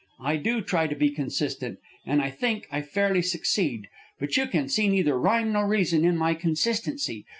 [0.23, 3.87] I do try to be consistent, and I think I fairly succeed;
[4.19, 7.23] but you can see neither rhyme nor reason in my consistency.